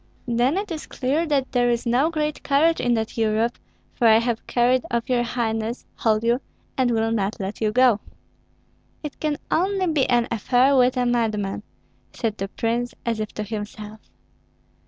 [0.27, 3.59] "Then it is clear that there is no great courage in that Europe,
[3.93, 6.41] for I have carried off your highness, hold you,
[6.75, 7.99] and will not let you go."
[9.03, 11.61] "It can only be an affair with a madman,"
[12.13, 13.99] said the prince, as if to himself.